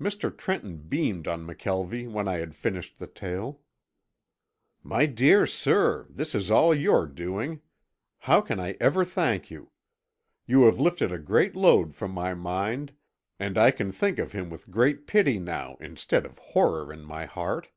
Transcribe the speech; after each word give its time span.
Mr. 0.00 0.36
Trenton 0.36 0.78
beamed 0.78 1.28
on 1.28 1.46
McKelvie 1.46 2.10
when 2.10 2.26
I 2.26 2.38
had 2.38 2.56
finished 2.56 2.98
the 2.98 3.06
tale. 3.06 3.60
"My 4.82 5.06
dear 5.06 5.46
sir, 5.46 6.08
this 6.10 6.34
is 6.34 6.50
all 6.50 6.74
your 6.74 7.06
doing. 7.06 7.60
How 8.18 8.40
can 8.40 8.58
I 8.58 8.76
ever 8.80 9.04
thank 9.04 9.48
you? 9.48 9.70
You 10.44 10.62
have 10.62 10.80
lifted 10.80 11.12
a 11.12 11.20
great 11.20 11.54
load 11.54 11.94
from 11.94 12.10
my 12.10 12.34
mind, 12.34 12.94
and 13.38 13.56
I 13.56 13.70
can 13.70 13.92
think 13.92 14.18
of 14.18 14.32
him 14.32 14.50
with 14.50 14.72
great 14.72 15.06
pity 15.06 15.38
now 15.38 15.76
instead 15.78 16.26
of 16.26 16.36
horror 16.38 16.92
in 16.92 17.02
my 17.04 17.26
heart." 17.26 17.68